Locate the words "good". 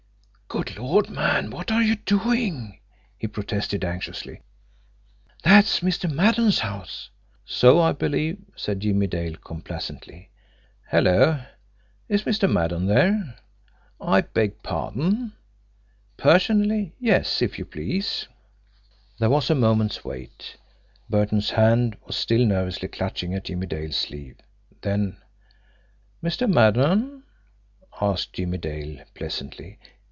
0.49-0.77